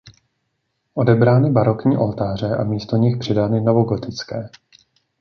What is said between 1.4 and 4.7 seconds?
barokní oltáře a místo nich přidány novogotické.